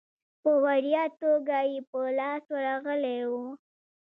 [0.41, 3.45] په وړیا توګه یې په لاس ورغلی وو.